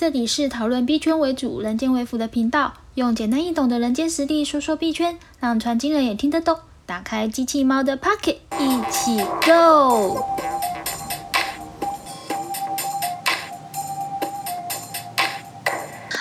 [0.00, 6.56] 这里是讨论币圈为主、人间为辅的频道，用简单易懂的人间实力说说币圈，让传经人也听得懂。
[6.86, 10.24] 打开机器猫的 Pocket，一起 Go！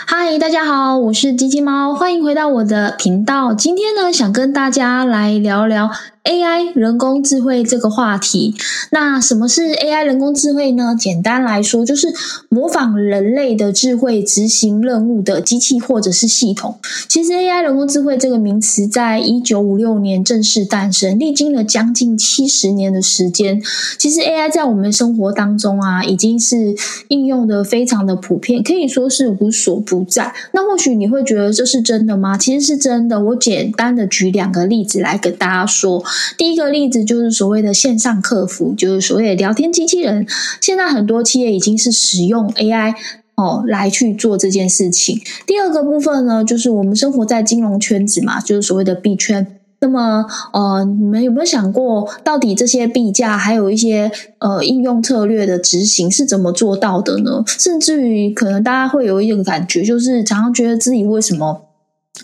[0.05, 3.53] 嗨，大家好，我是机器猫，欢迎回到我的频道。
[3.53, 5.89] 今天呢，想跟大家来聊聊。
[6.25, 8.53] AI 人工智慧这个话题，
[8.91, 10.95] 那什么是 AI 人工智慧呢？
[10.99, 12.13] 简单来说，就是
[12.49, 16.77] 模仿人类的智慧执行任务的机器或者是系统。
[17.07, 23.61] 其实 AI 人工智慧这个名词，在一九五六年正式诞生，历经了将近七十年的时间。
[23.97, 26.75] 其实 AI 在我们生活当中啊，已经是
[27.07, 30.33] 应用的非常的普遍，可以说是无所不在。
[30.51, 32.37] 那或许你会觉得这是真的吗？
[32.37, 33.19] 其实是真的。
[33.19, 36.03] 我简单的举两个例子来跟大家说。
[36.37, 40.25] 第一个例子就是所谓的线上客服，就是所谓的聊天机器人。
[40.61, 42.93] 现在很多企业已经是使用 AI
[43.35, 45.21] 哦来去做这件事情。
[45.45, 49.55] 第二个部分呢，就是我们生活在金融圈子嘛，就是所谓的币圈。
[49.81, 57.41] 那么呃，你们有没有想过，到底这些币价还有一些呃应用策略的执行是怎么做到的呢？
[57.47, 61.68] 甚至于可能大家会有一种感觉，就是常常觉得自己为什么？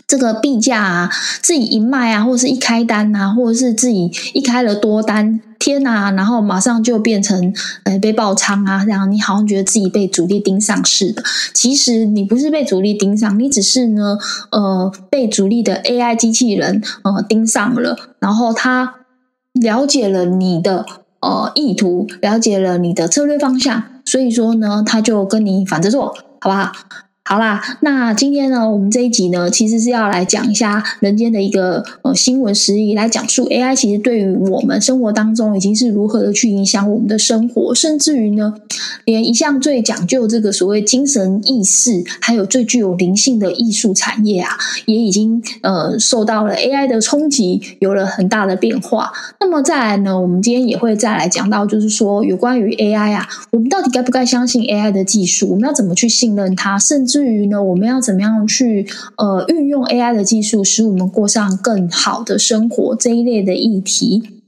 [0.08, 1.10] 这个币价啊，
[1.42, 11.24] 自己一卖啊，或者是一开单啊，或者是自己一开了多单，天呐，然后马上就变成呃被爆仓啊，这样你好像觉得自己被主力盯上似的。
[11.54, 14.18] 其实你不是被主力盯上，你只是呢
[14.52, 18.96] 呃被主力的 AI 机器人呃盯上了，然后他
[19.54, 20.86] 了解了你的
[21.22, 26.08] 呃意图，了解了你的策略方向，所以说呢，他就跟你反着做，
[26.40, 26.72] 好不好？
[27.28, 38.54] 好啦，那今天呢，我们这一集呢，其实是要来讲一下人间的一个呃新闻实例，来讲述 AI 其实对于我们生活当中已经是如何的去影响我们的生活，甚至于呢，
[39.06, 44.52] 连一向最讲究这个所谓精神意识，还有最具有灵性的艺术产业啊，
[44.86, 49.12] 也已经呃受到了 AI 的冲击，有了很大的变化。
[49.40, 55.50] 那么再来呢，我们今天也会再来讲到，就是说有关于 AI 啊，我们到底该不该相信 AI 的技术？
[55.50, 56.78] 我们要怎么去信任它？
[56.78, 64.42] 甚至至于呢，我们要怎么样去呃运用 AI 的技术，使我们过上更好的生活这一类的议题。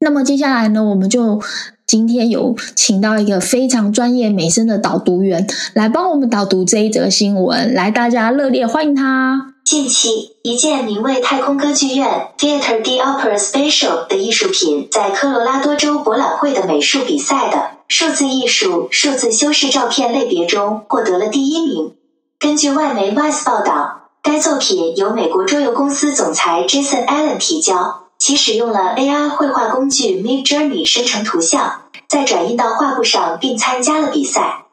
[0.00, 1.38] 那么接下来呢，我们就
[1.86, 9.52] 今天有请到一个非常专业美声的导读员来帮我们导读这一则新闻，来大家热烈欢迎他。
[9.62, 12.08] 近期，一件名为太空歌剧院
[12.38, 21.92] （Theater de Opera Spatial） 的艺术品在科罗拉多州博览会的美术比赛的数字艺术数字修饰照片类别中获得了第一名。
[22.38, 34.66] 根据外媒 Vice 报道，该作品由美国桌游公司总裁 Jason Allen 提交，其使用了 AI 绘画工具 Mid Journey 生成图像，再转印到画布上，并参加了比赛。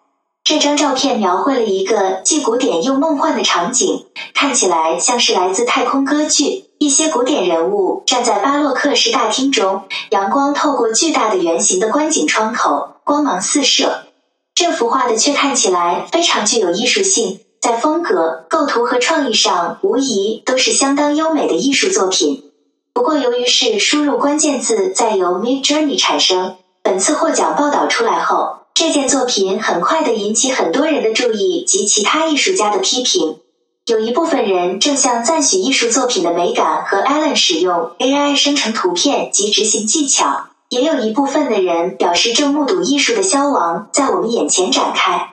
[0.43, 6.65] 这张照片描绘了一个既古典又梦幻的场景，看起来像是来自太空歌剧。
[6.79, 14.07] 一些古典人物站在巴洛克式大厅中，阳光透过巨大的圆形的观景窗口，光芒四射。
[14.55, 17.39] 这幅画的却看起来非常具有艺术性。
[17.61, 22.45] 在风格、构图和创意上，无疑都是相当优美的艺术作品。
[22.91, 33.37] 不过，由于是输入关键字再由 Mid Journey 产生，本次获奖报道出来后，这件作品很快的引起很多人的注意及其他艺术家的批评。
[33.85, 45.30] 有一部分人正向赞许艺术作品的美感和 Allen 使用 AI 生成图片及执行技巧，也有一部分的人表示正目睹艺术的消亡在我们眼前展开。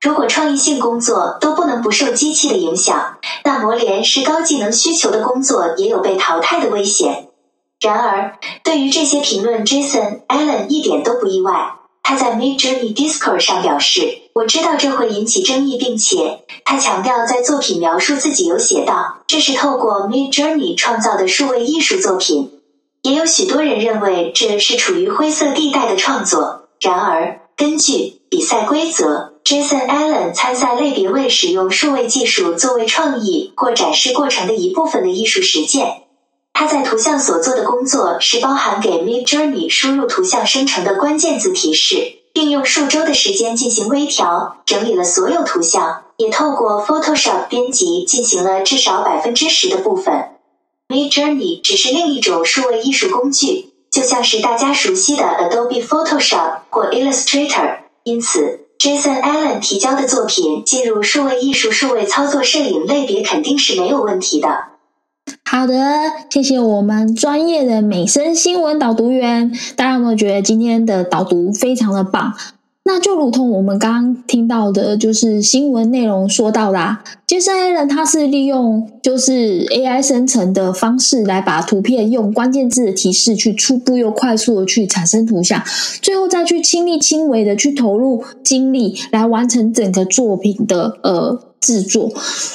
[0.00, 7.26] 如果创意性工作都不能不受机器的影响，那磨练是高技能需求的工作也有被淘汰的危险。
[7.80, 11.74] 然而，对于这些评论，Jason Allen 一点都不意外。
[12.04, 22.52] 他在 Mid Journey Discord 上表示：“我知道这会引起争议，并且他强调，在作品描述自己有写道，这是透过 Mid Journey 创造的数位艺术作品。
[23.02, 26.68] 也有许多人认为这是处于灰色地带的创作。
[26.80, 36.02] 然而，根据比赛规则。” Jason Allen 参赛类别为使用数位技术作为创意或展示过程的一部分的艺术实践。
[36.52, 50.28] 他在图像所做的工作是包含给 Mid Journey 输入图像生成的关键字提示，并用数周的时间进行微调，整理了所有图像，也透过 Photoshop 编辑进行了至少百分之十的部分。
[50.90, 58.67] Mid Journey 只是另一种数位艺术工具，就像是大家熟悉的 Adobe Photoshop 或 Illustrator，因此。
[58.78, 64.48] Jason Allen 提交的作品进入数位艺术、数位操作摄影类别肯定是没有问题的。
[65.44, 65.74] 好的，
[66.30, 69.52] 谢谢我们专业的美声新闻导读员。
[69.74, 72.32] 大家有没有觉得今天的导读非常的棒？
[72.90, 76.96] 那就如同我们刚刚听到的，就是新闻内容说到的，
[77.26, 85.62] 杰森 A 人它是利用就是 AI 生成的方式来把图片用关键字的提示去初步又快速的去产生图像，
[86.00, 91.47] 最后再去亲力亲为的去投入精力来完成整个作品的呃。
[91.60, 92.10] 制作，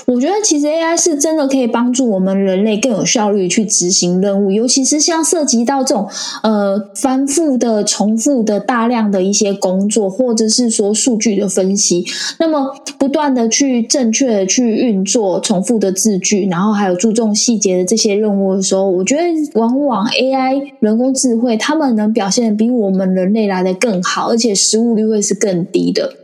[0.06, 6.08] 我觉得其实 AI 是真的可以帮助我们人类更有效率去执行任务，尤其是像涉及到这种
[6.44, 12.06] 呃反复的、重复的、大量的一些工作，或者是说数据的分析，
[12.40, 19.24] 那么不断的去正确的去运作重复的字句，然后还有注重细节的这些任务的时候，我觉得
[19.60, 26.23] 往往 AI 人工智慧他们能表现比我们人类来的更好，而且失误率会是更低的。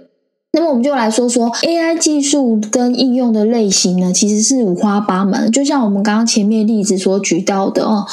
[0.51, 5.51] 那么我们就来说说 AI 技术跟应用的类型呢，其实是五花八门。
[5.51, 8.03] 就像我们刚刚前面例子所举到的哦，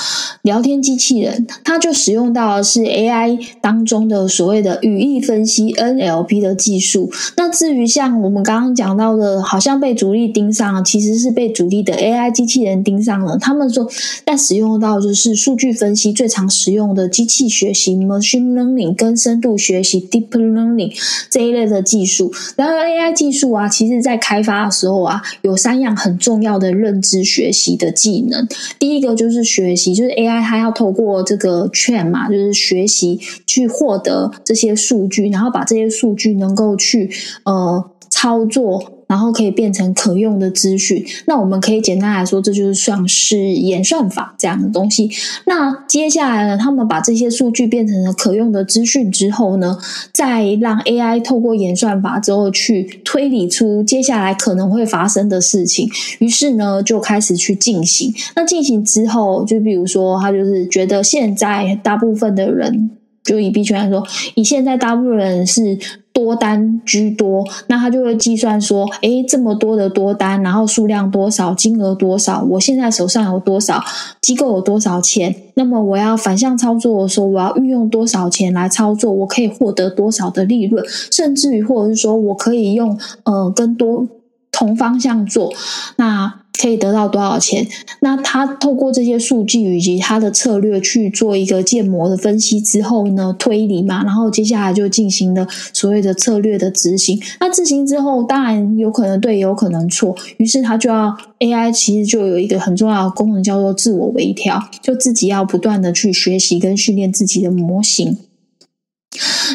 [0.43, 7.11] 聊天机器人，它就使用到的是 AI 当中的所谓的语义分析 NLP 的技术。
[7.39, 13.39] 那至于像我们刚刚讲到的，好像被主力盯上，其实是被主力的 AI 机器人盯上了。
[13.39, 13.89] 他们说
[14.27, 20.93] 在使用到就是数据分析最常使用的机器学习 （Machine Learning） 跟深度学习 （Deep Learning）
[21.31, 22.26] 这一类的技术
[22.57, 28.47] 然而，AI 技术啊，其实在开发的时候啊，有三样很重要的认知学习的技能。
[28.79, 37.11] 第一个就是学习，就是 AI 它要透过这个券嘛，就是学习去获得这些数据，然后把这些数据能够去
[37.45, 38.96] 呃操作。
[39.07, 45.11] 然后可以变成可用的资讯，那我们可以简单来说，这就是算是演算法这样的东西。
[45.47, 49.79] 那接下来呢，他们把这些数据变成了可用的资讯之后呢，
[50.13, 55.89] 再让 AI 透过演算法之后去推理出接下来可能会发生的事情，
[56.19, 58.13] 于是呢就开始去进行。
[58.35, 62.91] 那进行之后，就比如说，他就是觉得现在大部分的人。
[63.27, 65.77] 就以币圈来说，以现在大部分人是
[66.13, 73.83] 多单居多，那他就会计算说，诶，这么多的多单，然后数量多少，金额多少，我现在手上有多少，
[74.23, 84.07] 机构有多少钱，那么我要反向操作的时候，我要运用多少钱来操作，我可以获得多少的利润，甚至于或者是说我可以用呃更多
[84.51, 85.53] 同方向做，
[85.97, 86.43] 那。
[86.61, 87.67] 可以得到多少钱？
[88.01, 97.21] 那他透过这些数据以及他的策略去做一个建模的分析之后呢，推理嘛，然后接下来就进行了所谓的策略的执行。
[97.41, 100.17] 那执行之后，当然有可能对，有可能错。
[100.39, 108.17] 于是他就要 AI，其实就有一个很重要的功能叫做自我微调，就自己要不断的去学习跟训练自己的模型。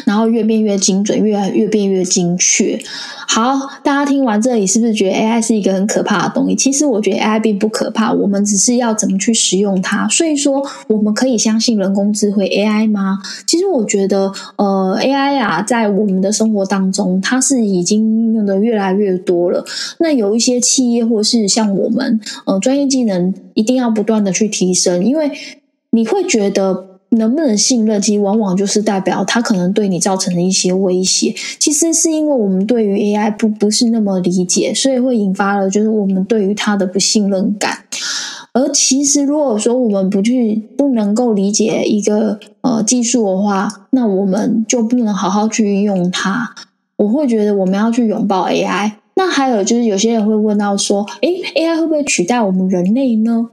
[0.04, 2.78] 然后越变越精准，越越变越精确。
[3.28, 6.54] 好，大家听完这里，是不是觉得 AI 是一个很可怕的东西？
[6.54, 10.06] 其实我觉得 AI 并不可怕，我们只是要怎么去使用它。
[10.08, 13.18] 所以说，我们可以相信人工智慧 AI 吗？
[13.46, 19.64] 其实我觉得，呃，AI 啊，在我们的生活当中，它是已经用的越来越多了。
[19.98, 25.30] 那有一些企业或是像我们，呃，专业技能一定要不断的去提升，因为
[25.92, 26.91] 你会觉得。
[27.16, 31.34] 能不能信任，其实往往就是代表他可能对你造成的一些威胁。
[31.58, 37.84] 其实是因为我们对于 AI 不不是那么理解，所以会引发了就是我们对于它的不信任感。
[38.54, 46.54] 而其实如果说我们不去不能够理解一个呃技术的话，那我们就不能好好去运用它。
[46.96, 48.92] 我会觉得我们要去拥抱 AI。
[49.14, 53.48] 那还有就是有些人会问到说，诶 a i 会不会取代我们人类呢？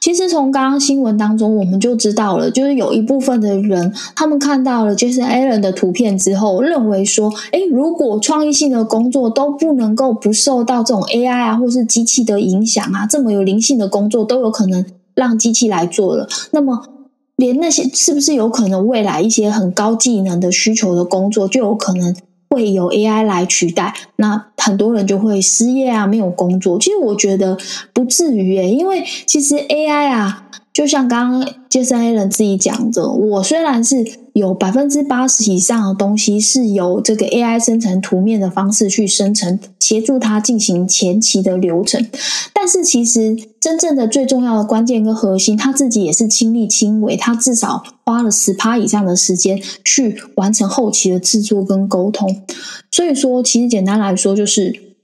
[0.00, 16.84] 其实从刚刚新闻当中，我们就知道了，就是有一部分的人，他们看到了 Jason Allen 的图片之后，认为说，诶，如果创意性的工作都不能够不受到这种 AI 啊，或是机器的影响啊，这么有灵性的工作都有可能让机器来做了，那么
[17.36, 22.14] 连那些是不是有可能未来一些很高技能的需求的工作，就有可能？
[22.48, 26.78] 会有 AI 来取代，那很多人就会失业啊，没有工作。
[26.78, 27.56] 其实我觉得
[27.92, 30.44] 不至于诶，因为其实 AI 啊。
[30.70, 33.96] 就像刚刚杰森 A 人自己讲的，我虽然是
[34.38, 42.06] 有百分之八十以上的东西是由这个 AI 生成图面的方式去生成，协助它进行前期的流程，
[42.54, 52.42] 但是其实真正的最重要的关键跟核心，他自己也是亲力亲为，他至少花了十趴以上的时间去完成后期的制作跟沟通。
[52.90, 54.94] 所以说，其实简单来说，就是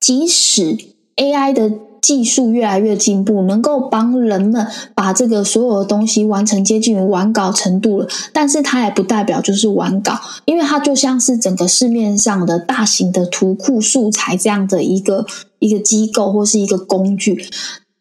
[0.00, 0.78] 即使
[1.16, 1.70] AI 的。
[2.02, 8.08] 技术越来越进步，能够帮人们把这个所有的东西完成接近于完稿程度了。
[8.32, 15.24] 但是它也不代表就是完稿，因为它就像是整个市面上的大型的图库素材这样的一个
[15.60, 17.46] 一个机构或是一个工具。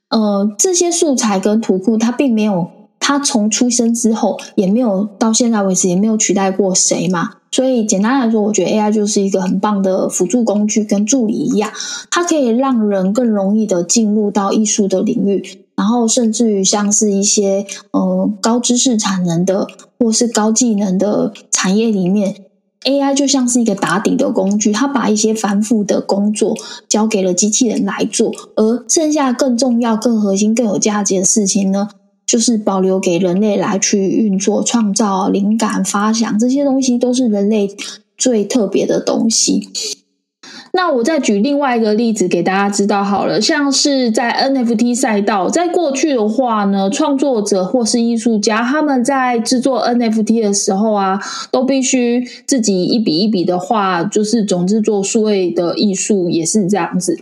[0.10, 2.70] 呃，这些素材跟图库它并没有
[3.02, 7.32] 它从出生之后也没有到现在为止也没有取代过谁嘛。
[7.52, 11.70] 所以简单来说，我觉得 AI 就是一个很棒的辅助工具，跟助理一样，
[12.10, 19.68] 它可以让人更容易的进入到艺术的领域，然后甚至于像是一些呃高知识产能的
[20.00, 22.36] 或是高技能的产业里面
[22.86, 26.56] ，AI 就像是一个打底的工具，它把一些繁复的工作
[26.88, 31.90] 交给了机器人来做，而剩下更重要、更核心、更有价值的事情呢？
[32.32, 37.70] 就是保留给人类来去运作、创造灵感、发想这些东西，都是人类
[38.18, 39.68] 最特别的东西。
[40.74, 51.20] 那我再举另外一个例子给大家知道好了，像是在 NFT 赛道，在过去的话呢，创作者或是艺术家他们在制作 NFT 的时候啊，
[51.52, 57.20] 都必须自己一笔一笔的画，就是总之做数位的艺术也是这样子。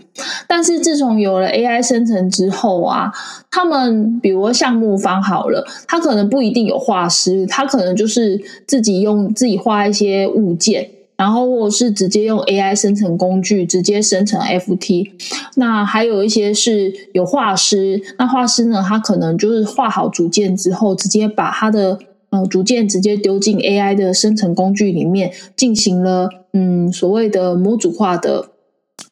[0.48, 3.12] 但是自从有了 AI 生成之后啊，
[3.50, 10.88] 他们比如项目方好了，他可能不一定有画师，他可能就是自己用自己画一些物件。
[11.20, 15.12] 然后或者是直接用 AI 生成工具直接生成 FT，
[15.56, 22.00] 那还有一些是有画师，那画师呢，他可能就是画好组件之后，直接把他的
[22.30, 28.52] 呃组件直接丢进 AI 的生成工具里面，进行了嗯所谓的模组化的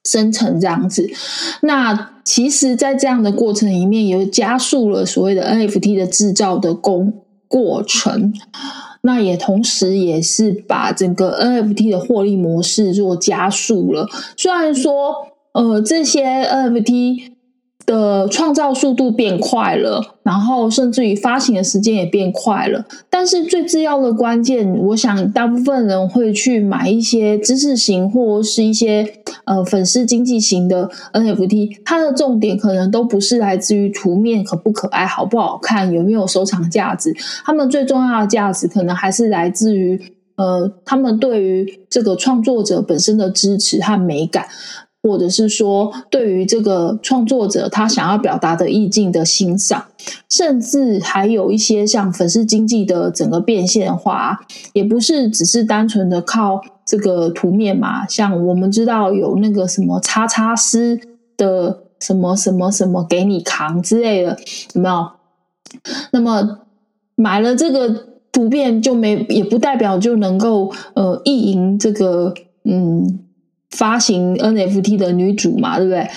[0.05, 1.09] 生成这样子。
[1.63, 7.11] 那其实，在这样的过程里面，也加速了所谓的 NFT 的制造的工
[7.49, 8.33] 过程。
[9.07, 14.05] 那也同时也是把整个 NFT 的获利模式做加速了。
[14.35, 15.15] 虽然说，
[15.53, 17.31] 呃，这些 NFT
[17.87, 29.11] 的创造速度变快了，然后甚至于发行的时间也变快了，但是最重要的关键，我想大部分人会去买一些知识型或是一些。
[29.45, 37.15] 呃，粉丝经济型的 NFT，它的重点可能都不是来自于图面可不可爱、好不好看、有没有收藏价值，
[37.45, 39.97] 他们最重要的价值可能还是来自于
[40.35, 44.45] 呃，他们对于这个创作者本身的支持和美感，
[45.07, 49.85] 或者是说对于这个创作者他想要表达的意境的欣赏，
[50.29, 54.37] 甚至还有一些像粉丝经济的整个变现化，
[54.73, 56.61] 也不是只是单纯的靠。
[56.89, 60.97] 这个图面嘛，像我们知道有那个什么叉叉师
[61.35, 64.39] 的什么什么什么给你扛之类的，
[64.71, 65.05] 有没有？
[66.11, 66.59] 那么
[67.15, 67.93] 买了这个
[68.31, 72.33] 图片就没，也不代表就能够呃意淫这个
[72.63, 73.19] 嗯
[73.71, 76.07] 发行 NFT 的女主嘛，对不对？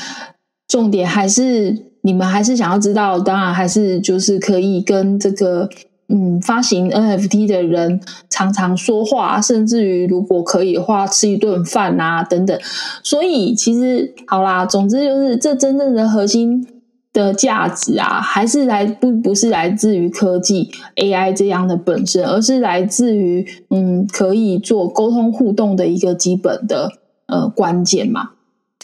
[0.68, 5.68] 重点还是你们还是想要知道，当然还是就是可以跟这个。
[6.12, 12.58] 嗯，发行 NFT 的人常常说话，甚至于如果可以的话，吃一顿饭啊等等。
[13.04, 16.66] 所以其实好啦，总之就是这真正的核心
[17.12, 26.90] 的价值啊，还是来不不是来自于科技 AI 这样的本身，而是来自于嗯可以做沟通互动的一个基本的
[27.30, 28.30] 呃关键嘛。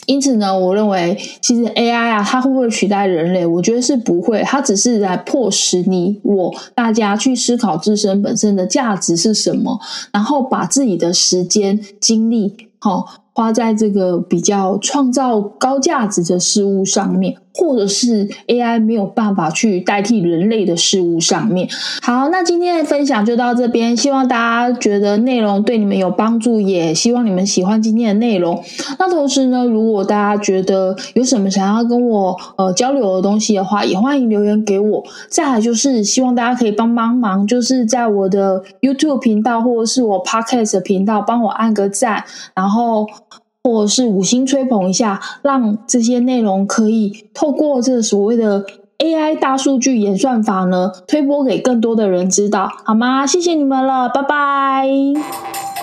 [0.07, 3.45] 因此呢，我认为其实 AI 啊，它会不会取代人类？
[3.45, 9.81] 我觉得是不会，它只是来迫使你我大家去思考自身本身的价值是什么，
[10.13, 13.25] 然后把自己的时间精力，好。
[13.39, 21.69] 花在这个比较创造高价值的事物上面，或者是 AI 没有办法去代替人类的事物上面。
[22.03, 28.63] 好，那今天的分享就到这边，希望大家觉得内容对你们有帮助，也希望你们喜欢今天的内容。
[28.99, 35.03] 那同时呢，如果大家觉得有什么想要跟我呃交流的东西的话，也欢迎留言给我。
[35.29, 43.07] 再来就是希望大家可以帮帮忙，就是在我的 YouTube 频道或者是我 Podcast 频道帮我按个赞，然后。
[43.67, 48.65] 或者是五星吹捧一下，让这些内容可以透过这所谓的
[48.99, 53.27] AI 大数据演算法呢，推播给更多的人知道，好吗？
[53.27, 55.76] 谢谢你们了，拜拜。